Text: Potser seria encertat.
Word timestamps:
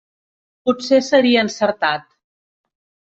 Potser 0.69 0.99
seria 1.09 1.45
encertat. 1.49 2.09